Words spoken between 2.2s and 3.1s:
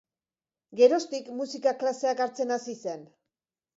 hartzen hasi zen.